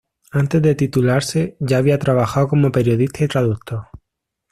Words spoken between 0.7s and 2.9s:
titularse, ya había trabajado como